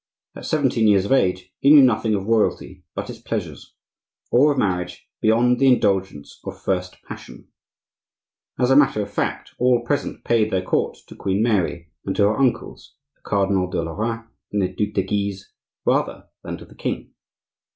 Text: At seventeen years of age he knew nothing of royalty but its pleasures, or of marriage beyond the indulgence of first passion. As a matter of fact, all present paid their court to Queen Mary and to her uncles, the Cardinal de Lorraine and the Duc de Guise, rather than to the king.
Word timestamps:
At 0.35 0.47
seventeen 0.47 0.87
years 0.87 1.05
of 1.05 1.11
age 1.11 1.51
he 1.59 1.69
knew 1.69 1.83
nothing 1.83 2.15
of 2.15 2.25
royalty 2.25 2.83
but 2.95 3.11
its 3.11 3.19
pleasures, 3.19 3.75
or 4.31 4.51
of 4.51 4.57
marriage 4.57 5.07
beyond 5.21 5.59
the 5.59 5.71
indulgence 5.71 6.39
of 6.43 6.59
first 6.59 6.97
passion. 7.03 7.49
As 8.57 8.71
a 8.71 8.75
matter 8.75 9.03
of 9.03 9.13
fact, 9.13 9.51
all 9.59 9.83
present 9.85 10.23
paid 10.23 10.49
their 10.49 10.63
court 10.63 10.97
to 11.05 11.15
Queen 11.15 11.43
Mary 11.43 11.91
and 12.03 12.15
to 12.15 12.23
her 12.23 12.39
uncles, 12.39 12.95
the 13.15 13.21
Cardinal 13.21 13.69
de 13.69 13.79
Lorraine 13.83 14.25
and 14.51 14.63
the 14.63 14.69
Duc 14.73 14.95
de 14.95 15.03
Guise, 15.03 15.51
rather 15.85 16.29
than 16.41 16.57
to 16.57 16.65
the 16.65 16.73
king. 16.73 17.13